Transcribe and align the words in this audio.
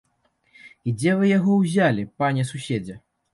А 0.87 0.93
дзе 1.01 1.13
вы 1.19 1.29
яго 1.37 1.59
ўзялі, 1.61 2.07
пане 2.23 2.47
суседзе? 2.55 2.99